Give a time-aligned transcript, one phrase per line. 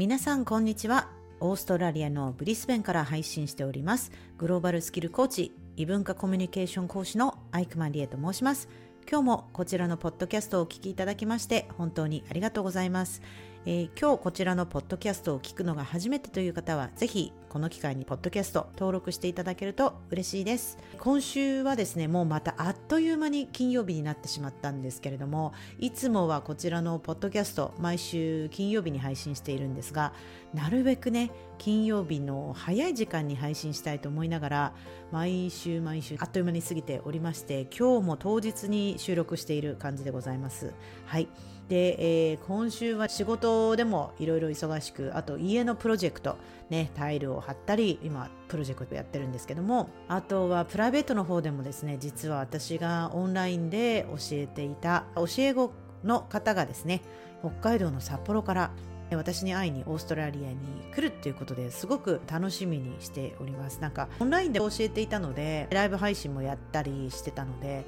[0.00, 1.08] 皆さんこんにちは。
[1.40, 4.12] オーストラリアのブリスベンから配信しております。
[4.38, 8.70] グローバルスキルコーチ異文化コミュニケーション講師のアイクマンリエと申します。
[9.06, 13.20] 今日もこちらのポッドキャストをお聞きいただきまして本当にありがとうございます。
[13.66, 20.78] えー、今日こちらのポッドキャストを聞くのが初めてという方はぜひこの機会にポッドキャスト登録していただけると嬉しいです。
[20.98, 30.12] 今週はですねもうまたあっという間に金曜日になってしまったんですけれどもいつもはこちらのポッドキャスト毎週金曜日に配信しているんですが
[30.54, 34.72] なるべくね金曜日の早い時間に配信したいと思いながら
[35.12, 40.72] 毎週毎週あっという間に過ぎておりまして今日も当日に収録している感じでございます。
[41.04, 41.28] はい。
[41.70, 46.36] で、えー、今週は仕事でもいろいろ忙しくあと家のプロジェクト
[46.68, 55.70] ねタイルを貼ったり今プロジェクトやってるんですけどもあとはプライベートの方でもですね実は私がオンラインで教えていた教え子
[56.02, 57.02] の方がですね
[57.38, 58.70] 北海道の札幌から
[59.16, 60.56] 私に会いにオーストラリアに
[60.94, 63.80] 来るっていうことですごく楽しみにしております。
[63.80, 67.84] なんかオンラインで教えていたのでライブ配信もやったりしてたので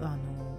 [0.00, 0.16] あの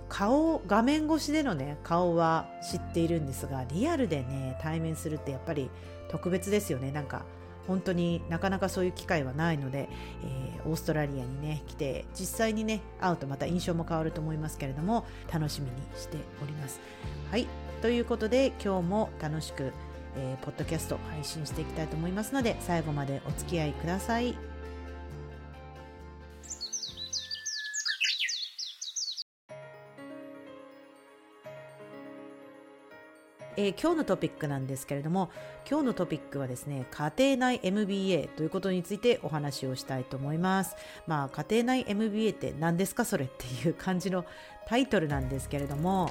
[0.07, 5.69] 顔画面越しでのね顔は知っているんですがリアルでね対面するってやっぱり
[6.09, 6.91] 特別ですよね。
[6.91, 7.25] なんか
[7.67, 9.89] 本当になかなかそういう機会はないので、
[10.23, 16.79] えー、オーストラリアにね来て実際にね会うとまた印象も変わると思いますけれども楽しみにしております。
[17.29, 17.47] はい。
[17.81, 19.71] ということで今日も楽しく、
[20.17, 24.35] えー、ポッドキャスト配信していきたいと思いますので最後までお付き合いください。
[33.57, 35.29] えー、今日のトピックなんですけれども
[35.69, 40.77] 今日のトピックはですね家庭内 MBA ということについてお話をしたいと思います。
[41.07, 43.03] まあ家庭内 MBA って何ですか？
[43.03, 44.23] それっていう感じの
[44.65, 46.09] タイトルなんですけれども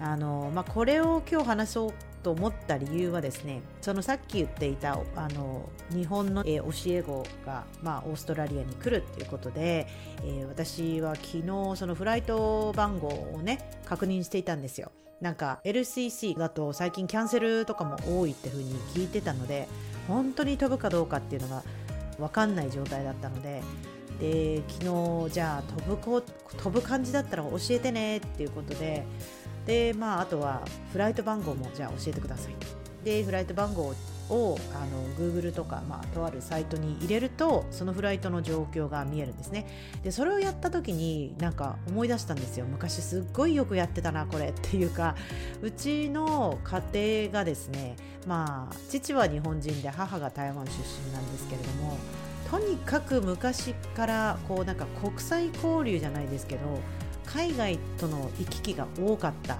[0.00, 6.50] あの、まあ、これを今日話そうと思った理由はですねそのさっき言っていたあの日本の、教
[6.86, 9.86] え子が、まあ、オーストラリアに来るっていうことで、
[10.24, 11.42] えー、私は昨日
[11.76, 14.90] そのフライト番号をね確認していたんですよ。
[15.20, 19.66] なんか LCC だと最近キャンセルとかも多いって風に聞いてたので
[20.08, 21.62] 本当に飛ぶかどうかっていうのが
[22.18, 23.62] 分かんない状態だったので
[24.20, 29.04] で昨日じゃあ飛ぶこ飛ぶ感じだったら教えてねっていうことで
[29.66, 30.62] でまああとは
[30.92, 32.54] フライト番号もじゃあ教えてください
[33.04, 33.94] でフライト番号
[34.28, 39.66] をあの Google とか、まあ、とあるサイトに入れるとそのフライトの状況が見えるんですね。
[40.02, 42.66] でそれをやった時になんか思い出したんですよ。
[42.66, 45.14] 昔すっごいよくやってたなこれっていうか。
[45.62, 47.96] うちの家庭がですね
[48.26, 51.96] まあ父は日本人で母が台湾出身なんですけれども
[52.50, 56.60] とにかく昔からこうなんか国際交流じゃないですけど
[57.26, 59.58] 海外との行き来が多かった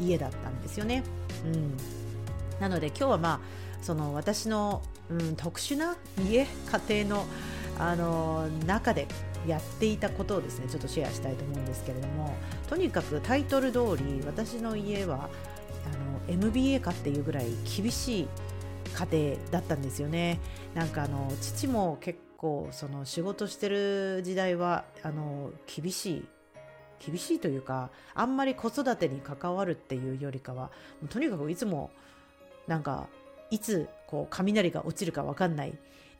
[0.00, 1.02] 家だったんですよね。
[1.44, 1.76] うん、
[2.60, 3.40] なので今日はまあ
[3.82, 5.96] その私の、うん、特殊な
[6.28, 6.46] 家
[6.88, 7.26] 家庭の
[7.78, 9.06] あの中で
[9.46, 12.34] やっていたことをですねちょっとシェアしたいと思うんですけれども
[12.68, 15.28] とにかくタイトル通り私の家は
[16.28, 18.28] あの MBA かっていうぐらい厳しい
[18.94, 20.40] 家庭だったんですよね
[20.74, 26.24] なんかあの父も結構その仕事してる時代はあの厳しい
[27.04, 30.70] 厳しいというかあんまり子育てに関わるっていうよりかは
[31.10, 31.90] とにかくいつも
[32.66, 33.06] なんか
[33.50, 35.74] いつこう雷が落ちるか分かんない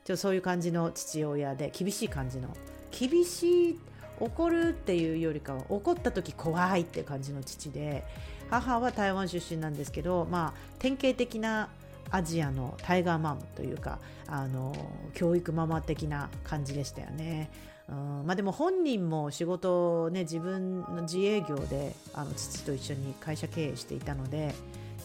[0.05, 2.55] ちょそういう感じの父親で厳しい感じの
[2.91, 3.79] 厳しい
[4.19, 8.03] 怒るっていうよりかは怒った時怖いって感じの父で
[8.49, 11.69] 母は台湾出身なんですけどまあ典型的な
[12.09, 14.73] アジアのタイガーマムというかあの
[15.13, 17.49] 教育ママ的な感じでしたよね。
[17.89, 24.53] うんまあ、でも本人も仕事ね自分の自営業であの父と一緒に会社経営していたので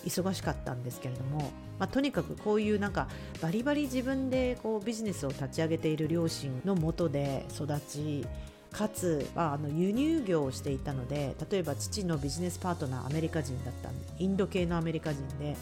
[0.04, 3.06] 忙しかったんですけれども、まあ、とにかくこういうなんか
[3.41, 8.26] バリバリ自分でこうビジネスを立ち上げている両親のもとで育ち
[8.72, 15.56] かつ、まあ、あの輸入業をしていたので例えば父のビジネスパートナーアメリカ人だったインド系のアメリカ人で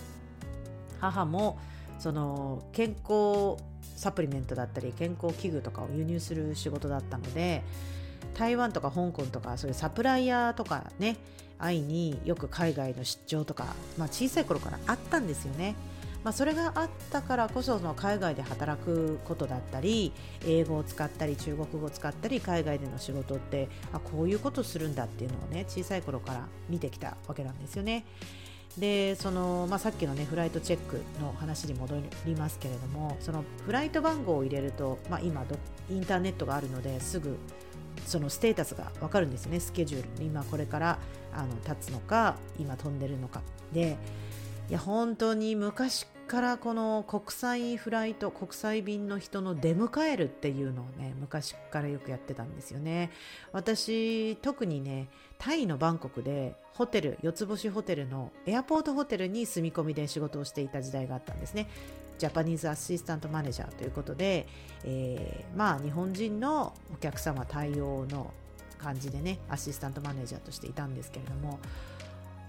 [1.01, 1.59] 母も
[2.01, 3.63] その健康
[3.97, 7.63] サプリメントだったり健康器具とかを輸入する仕事だったので
[8.35, 11.19] 台湾とか香港とかそういうサプライヤーとかね
[11.59, 13.67] 会いによく海外の出張とか、
[13.99, 15.77] まあ、小さい頃からあったんですよね。
[16.25, 20.13] まあ、それがあったからこその海外で働くことだったり
[20.47, 28.05] 英語を使ったり中国語を使ったり海外での仕事ってあこういうことするんだっていうのをね小さい頃から見てきたわけなんですよね。
[28.79, 35.45] でその、まあ、さっきのねフライトチェックの話に戻りますけれどもそのフライト番号を入れると、まあ、今
[35.91, 37.37] インターネットがあるのですぐ
[38.07, 40.99] そのステータスが分かるんですよねスケジュール今これから
[41.33, 43.43] あの立つのか今飛んでるのか。
[43.73, 43.97] で
[44.69, 53.11] いや本当に昔からこの国際フライト国際便の人の出迎えるっていうのをね昔からよくやってたんですよね。
[53.51, 61.69] 私特にねタイのバンコクでホテル四つ星ホテルのエアポートホテルに住み込みで仕事をしていた時代があったんですね。
[62.17, 64.47] ジャパニーズアシスタントマネージャーということで、
[64.85, 68.33] えー、まあ日本人のお客様対応の
[68.79, 71.59] 感じでねアシスタントマネージャーとしていたんですけれども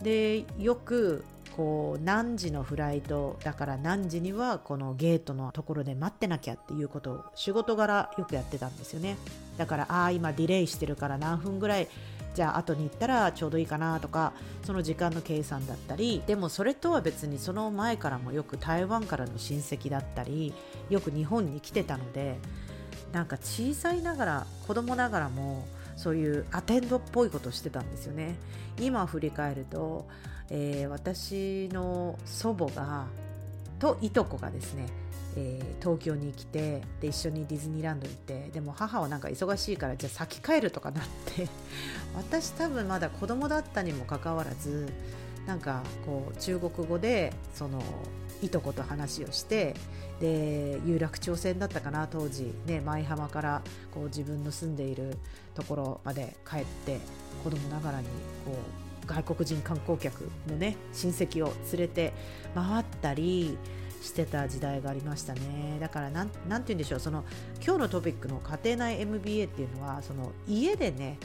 [0.04, 1.24] でよく
[1.56, 9.18] こう何時のフライトだから何時にはこのゲートのところで待ってなきゃっていうことを仕事柄よくやってたんですよね。
[9.58, 11.88] だからああ今ディレイしてるから何分ぐらい
[12.34, 14.34] じゃあ後に行ったらちょうどいいかなとか
[14.64, 20.54] その時間の計算だったりでもそれとは別にその前からもよく台湾からの親戚だったり
[20.90, 22.38] よく日本に来てたので
[23.12, 25.66] なんか小さいながら子供ながらも
[26.02, 28.36] そういうアテンドっぽいことしてたんですよね。
[28.80, 30.08] 今振り返ると、
[30.50, 33.06] えー、私の祖母が
[33.78, 34.88] といとこがですね
[35.36, 41.48] えー、東京に来てで一緒にディズニーランド行ってでも母はなんか忙しいからじゃあ先帰るとかなって
[42.16, 44.92] 私多分まだ子供だったにもかかわらず
[45.48, 47.82] なんかこう中国語でその
[48.42, 49.76] いとこと話をして
[50.20, 52.54] で有楽町線だったかな当時。
[52.66, 53.62] ね舞浜から
[53.94, 55.18] こう自分の住んでいる
[55.56, 57.00] ところまで帰って
[57.44, 58.08] 子供ながらに
[58.46, 62.14] こう外国人観光客のね親戚を連れて
[62.56, 63.58] 回ったり
[64.02, 65.78] してた時代がありましたね。
[65.80, 67.00] だから何て言うんでしょう。
[67.00, 67.24] その
[67.64, 71.18] 今日のトピックの家庭内 MBA っていうのはその家でね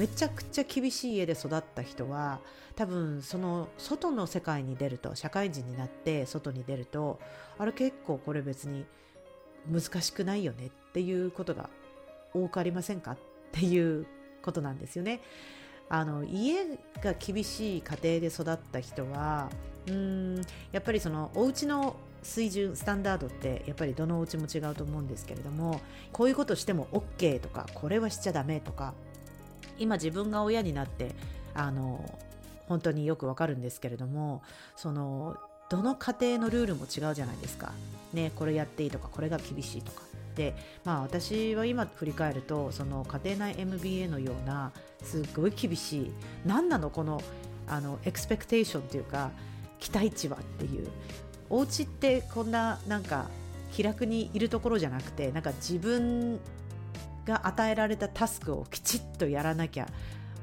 [0.00, 2.40] めちゃくちゃ厳しい家で育った人は
[2.74, 7.20] 多分その外の世界に出ると社会人になって外に出ると
[7.58, 8.86] あれ結構これ別に
[9.70, 11.68] 難しくないよねっていうことが
[12.32, 13.10] 多くありませんか？
[13.10, 13.18] っ
[13.52, 14.06] ていう
[14.40, 15.20] ことなんですよね。
[15.90, 16.64] あの家
[17.02, 19.50] が厳しい家庭で育った人は
[19.86, 20.36] うん
[20.72, 28.94] やっぱりそのお家の水準スタンダードってやっぱりどのお家も違うと思うんですけれどもこういうことしても OK とかこれはしちゃダメとか
[29.80, 31.14] 今自分が親になって
[31.54, 32.18] あの
[32.68, 34.42] 本当によくわかるんですけれども
[34.76, 35.36] その
[35.68, 37.72] どの家庭のルールも違うじゃないですか。
[38.12, 40.02] ね、これやっていいとかこれが厳しいとか。
[40.34, 40.54] で
[40.84, 44.72] まあ私は今振り返るとその家庭内 MBA のような
[45.02, 46.12] すごい厳しい
[46.46, 47.20] 何なのこの
[47.66, 49.30] あのエクスペクテーションというか
[49.78, 50.88] 期待値はっていう
[51.48, 53.28] お家ってこんななんか
[53.72, 56.40] 気楽にいるところじゃなくてなんか自分
[57.26, 59.88] が与えられたタスクをきちっとやらなきゃ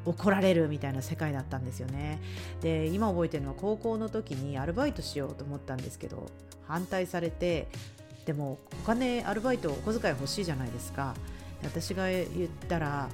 [0.06, 2.20] 怒られるみたいな世界だったんですよね。
[2.62, 6.30] で今覚えてるのは高校の時にアルバイトしようと思ったんですけど
[6.68, 7.68] 反対されて
[8.26, 11.16] でもお金アルバイトお小遣い欲しいじゃないですか。
[11.64, 13.10] 私が言ったら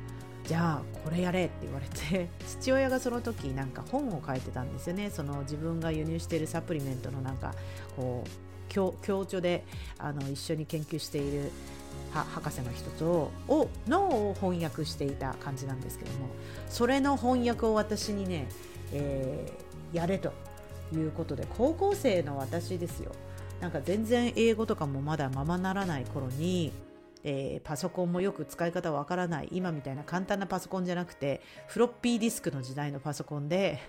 [0.45, 2.27] じゃあこれやれって言われて
[2.59, 5.09] 父親がその時なんか本を書いてたんですよね。
[5.09, 7.55] その自分が輸入しているサプリメントのなんか
[7.95, 8.29] こう
[8.73, 9.63] 共著で
[9.97, 11.51] あの一緒に研究している
[12.13, 16.27] 博士の人とをのを翻訳していた感じなんですけども
[16.69, 18.47] それの翻訳を私にね、
[18.91, 20.31] えー、やれと
[20.93, 23.11] いうことで高校生の私ですよ。
[23.59, 26.73] なんか全然英語とかもまだままならない頃に
[27.23, 33.79] えー、パソコンもよく使い方わからない今みたいな簡単なパソコンじゃなくてフロッピーディスクの時代のパソコンで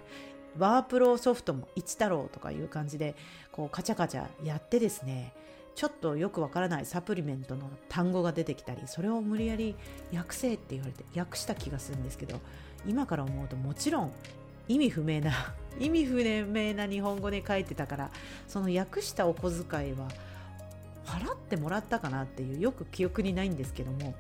[0.57, 3.17] ワープロソフトも一太郎とかいう感じで
[3.51, 5.33] こうカチャカチャやってですね
[5.75, 9.75] ちょっとよくわからないサプリメントの単語が出てきたりそれを無理やり
[10.15, 12.41] 訳せって言われて訳した気がするんですけど
[12.87, 14.13] 今から思うともちろん
[14.69, 15.33] 意味不明な
[15.79, 18.11] 意味不明な日本語で書いてたから
[18.47, 20.09] その訳したお小遣いは
[21.05, 24.15] 払ってもらったかなっていうよく記憶にないんですけども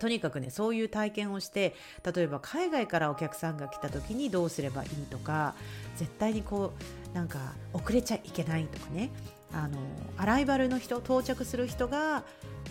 [0.00, 1.74] とにかくねそういう体験をして
[2.14, 5.54] 例えば海外からお客さんが来た時にどうすればいいとか
[5.96, 6.72] 絶対にこ
[7.12, 9.10] うなんか遅れちゃいけないとかね
[9.54, 9.78] あの
[10.16, 12.24] アライバルの人到着する人が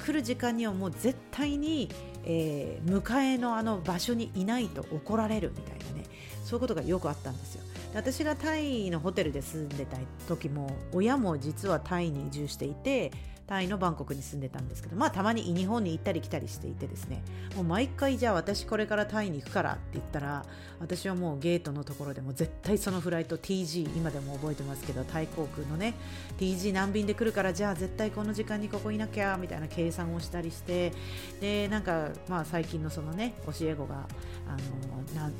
[0.06, 1.90] 来る時間にはもう絶対に、
[2.25, 6.04] えー、迎えのあの場所にいないと怒られるみたいなね
[6.44, 7.63] そういうことがよくあったんですよ。
[7.96, 9.98] 私がタイのホテルで住んでた
[10.28, 13.12] 時も親も実はタイに移住していて
[13.48, 17.22] タイのバンコクに住んでたんですけどまあたまに日本に行ったり来たりしていてですね
[17.56, 20.46] もう毎回じゃあ私これからタイに行くからって言ったら
[20.80, 25.94] 私はもうゲートのところでも絶対そのフライト TG 今でも覚えてますけどタイ航空のね
[26.40, 30.94] TG 何便で来るからじゃあ絶対この時間にここいなきゃみたいな計算をしたりして
[31.42, 34.08] でなんかまあ最近のそのね教え子が
[34.48, 35.32] あの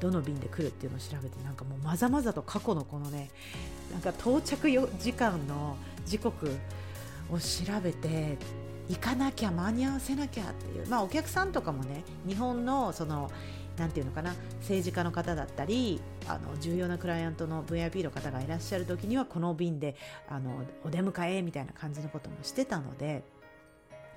[0.00, 3.30] どの便で来るっていうのを調べてなんかもうまざまざと過去のこのね
[3.92, 5.76] なんか到着時間の
[6.06, 6.50] 時刻
[7.32, 8.38] を調べて
[8.88, 13.30] 行かなきゃ間に合わせなきゃっていうまあお客さんとかもね日本のその
[13.78, 19.96] 何て言うのかな政治家の方だったりあの重要なクライアントの VIP の方がいらっしゃる時にはこの便で
[20.28, 20.50] あの
[20.84, 23.22] お出迎えみたいな感じのこともしてたので。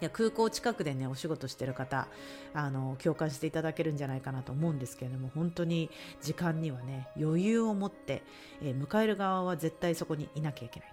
[0.01, 2.09] いや空港近くでねお仕事してる方
[2.53, 5.89] あの共感していただけるんじゃないかなと思うんですけれども本当に
[6.21, 8.21] 時間にはね余裕を持って、
[8.61, 10.92] えー、迎える側は絶対そこにいなきゃいけない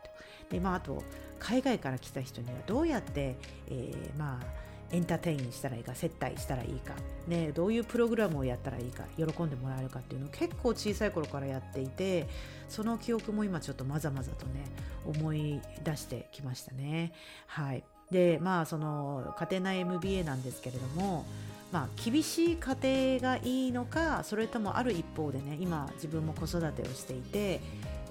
[0.50, 1.02] で、まあ、あと
[1.38, 3.36] 海外から来た人にはどうやって、
[3.68, 6.94] えー、まあエンターテインしたらいいか接待したらいいか、
[7.28, 12.28] ね、どういうプログラムをやったらいいか喜んでもらえるかっていうのを結構小さい頃からやっていて
[12.68, 14.64] その記憶も今ちょっとまざまざとね
[15.06, 17.12] 思い出してきましたね。
[17.46, 21.24] はいでまあその家庭内 MBA なんですけれども
[21.72, 27.60] まあ、厳しい家庭がいいのかそれともある一方でね今自分も子育てをしていて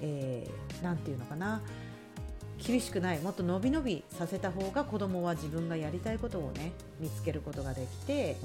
[0.00, 1.60] えー、て言うのかな
[2.64, 8.36] 厳しくないもっと伸び伸びさせた方が子供は自分がやりたいことをね見つけることができて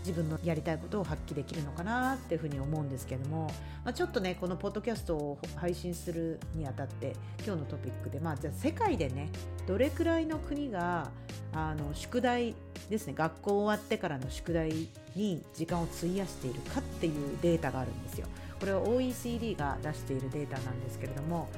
[0.00, 3.46] 自分のやりたいことを発揮できるのかなっていうふうに思うんですけども、
[3.84, 9.28] まあ、ちょっとねこのポッドキャストを配信するにあたって今日のトピックでまあじゃあ世界でね
[9.66, 11.10] どれくらいの国が
[11.52, 12.54] あの宿題
[12.88, 18.26] ですね学校終わってからの宿題に時間を費やしているかっていうデータがあるんですよ。
[18.60, 21.48] これは OECD が出しているデータなんですけれども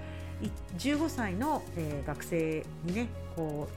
[0.78, 3.68] 15歳の、えー、学生にねこ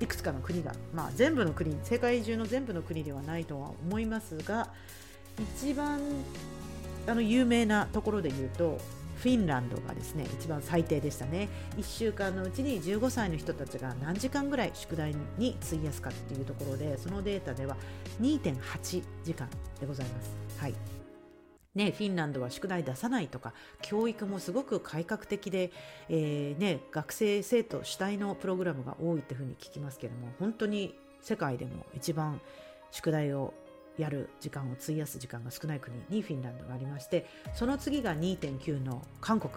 [0.00, 4.68] ういくつかの国が、まあ、全部の国世界中の全部の国ではないとは思いますが
[5.58, 6.00] 一番
[7.06, 8.78] あの有名なところで言うと
[9.16, 11.48] フィンランドがですね一番最低でしたね
[11.78, 17.76] 1週間のうちに15歳の人たちが何時間ぐらい宿題に費やすかっていうところでそのデータでは
[18.20, 19.48] 2.8時間
[19.80, 20.30] でございます。
[20.58, 21.05] はい
[21.76, 23.52] ね、フィンランドは宿題出さないとか
[23.82, 25.70] 教育もすごく改革的で、
[26.08, 32.40] えー、ね、学生生徒主体のプログラムが多いっていうふうに聞きますけども本当に世界でも一番
[32.90, 33.52] 宿題を
[33.98, 39.52] やる時間を費やす時間が少ない国にフィンランドがありましてその次が2.9の韓国、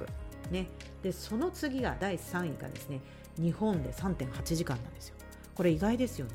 [0.51, 0.67] ね、
[1.01, 2.99] でその次が第3位がですね
[3.37, 5.15] 日本で3.8時間なんですよ。
[5.55, 6.31] これ意外ですよね。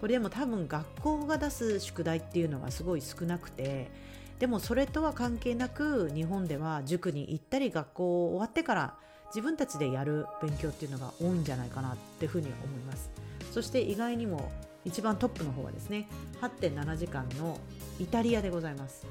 [0.00, 3.90] これでも多分学校が出す宿題っていうのがすごい少なくて
[4.38, 8.94] でもそれとは関係なく日本では塾に行ったり学校終わってから
[9.28, 13.10] 自分たちでやる勉強っていうのが多いんじゃないかなっていうふうに思います。
[13.52, 14.50] そして意外にも
[14.84, 16.08] 一番トップの方はですね
[16.40, 17.58] 8.7時間の
[18.00, 19.06] イタリアでございます。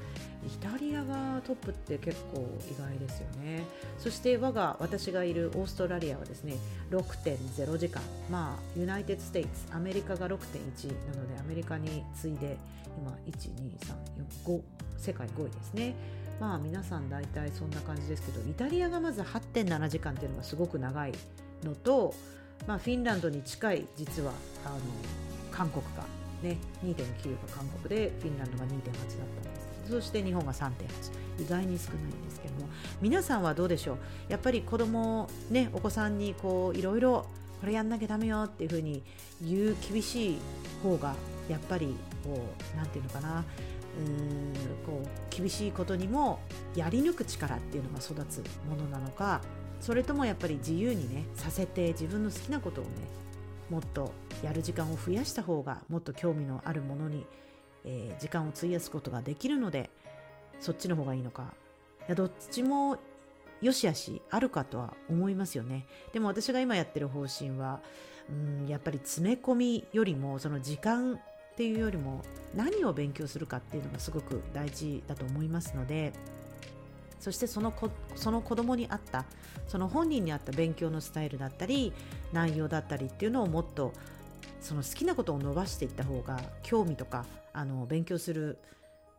[0.46, 3.64] イタリアがトップって結構意外ですよね。
[3.98, 6.54] そして我が私がいるオーストラリアはですね
[6.90, 8.02] 6.0時間。
[8.30, 10.36] まあ United States アメリカが6.1
[11.14, 12.56] なのでアメリカに次いで
[12.96, 13.12] 今
[14.46, 14.62] 12345
[14.96, 15.94] 世界5位ですね。
[16.40, 21.12] まあ皆さん大体そんな感じですけどイタリアがまず8.7時間っていうのがすごく長い
[21.64, 22.14] のと、
[22.66, 24.32] まあ、フィンランドに近い実は
[24.64, 24.78] あの
[25.58, 26.04] 韓国が、
[26.42, 30.70] ね、2.9が韓国でフィンランドが2.8だったんですそして日本が3.8
[31.44, 32.68] 意外に少ないんですけども。
[33.00, 33.96] 皆さんはどうでしょう？
[34.28, 37.26] やっぱり子供ねお子さんにこういろいろ
[37.60, 39.02] これやんなきゃダメよっていうふうに
[39.42, 40.38] 言う厳しい
[40.82, 41.14] 方が
[41.48, 43.44] やっぱりこう何て言うのかな。
[43.98, 44.54] うん
[44.86, 46.38] こう厳しいことにも
[46.76, 49.40] やり抜く力っていうのが育つものなのか
[49.80, 52.90] それともやっぱり自由にねさせて自分の好きなことをね
[53.70, 57.26] もっとやる時間を増やした方がもっと興味のあるものに、
[57.84, 59.90] えー、時間を費やすことができるので
[60.60, 61.54] そっちの方がいいのか。
[62.06, 62.98] いやどっちも
[63.60, 65.86] よしあしあるかとは思いますよね。
[66.12, 67.80] でも私が今やってる方針は
[68.30, 71.18] うんやっぱり詰め込みよりもその時間っ
[71.56, 72.22] ていうよりも
[72.54, 76.12] 何を勉強するかっていうのがすごく大事だと思いますので
[77.20, 79.24] そしてその子その子供に合った
[79.66, 81.92] その本人に合った勉強のスタイルだったり
[82.32, 83.92] 内容だったりっていうのをもっと
[84.60, 88.58] その好きなことを伸ばしていった方が興味とかあの勉強する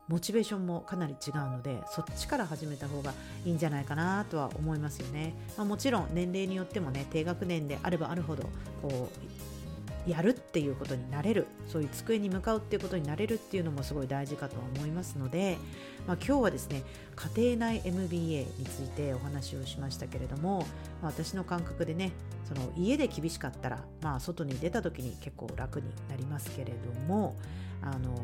[0.08, 3.14] モチベーションもかなり違うのでそっちから始めた方が
[3.46, 8.44] いいんじゃないかなとは思いますよね、まあ、もちろん年齢によってもね低学年であればあるほど
[8.82, 9.59] こう
[10.10, 15.58] やるっていうことになれるそういう机に向かうっていうことになれるっていうのもすごい大事かと思いますので、
[16.08, 16.84] まあ、今日はですね
[17.16, 20.60] 家庭内 MBA についてお話をしましたけれども、
[21.02, 22.12] まあ、私の感覚でね
[22.48, 27.36] その家で厳しかったら、まあ、外に出た時に結構楽になりますけれども
[27.82, 28.16] あの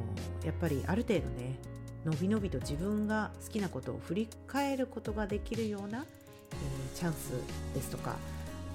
[0.44, 1.60] やっぱりある程度ね
[2.06, 6.06] のびのびと自分が好きなことを振り返ることができるような、
[6.52, 7.32] えー、チャンス
[7.74, 8.16] ですとか、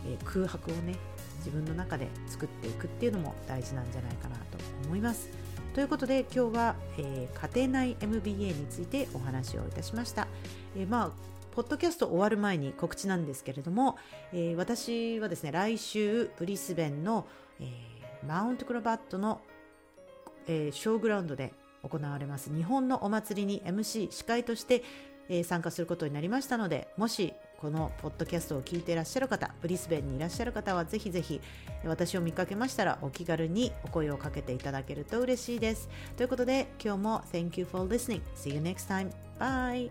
[0.07, 0.97] え、空白をね
[1.39, 5.29] 自分の中で作っていくっていうのも大事なんじゃないかなと思います。
[5.75, 10.27] ということで今日は、えー、家庭内 MBA についてお話をいたしました。
[10.77, 11.11] えー、まあ
[11.53, 13.97] ポッドキャスト終わる前に告知なんですけれども、
[14.33, 17.27] えー、私はですね来週ブリスベンの、
[17.61, 19.41] えー、マウントクロバットの、
[20.47, 21.53] えー、ショーグラウンドで
[21.83, 24.83] 行われます日本のお祭りに MC 司会として、
[25.31, 31.41] えー、参加することになりましたのでもしこのポッドキャストを聞いていらっしゃる方ブリスベンにいらっしゃる方はぜひぜひ
[31.85, 35.89] 私を見かけましたらお気軽にお声をかけていただけると嬉しいです。
[36.17, 38.23] ということで今日も Thank you for listening.
[38.35, 39.11] See you next time.
[39.39, 39.91] Bye.